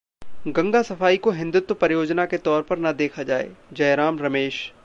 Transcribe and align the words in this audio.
गंगा 0.47 0.81
सफाई 0.81 1.17
को 1.17 1.31
हिंदुत्व 1.31 1.73
परियोजना 1.73 2.25
के 2.25 2.37
तौर 2.37 2.61
पर 2.61 2.79
न 2.79 2.93
देखा 2.93 3.23
जाए: 3.23 3.51
जयराम 3.73 4.19
रमेश 4.19 4.71